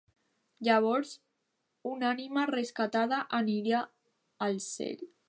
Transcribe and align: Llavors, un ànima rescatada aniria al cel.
Llavors, 0.67 1.11
un 1.91 2.07
ànima 2.13 2.45
rescatada 2.53 3.21
aniria 3.41 3.83
al 4.47 4.63
cel. 4.73 5.09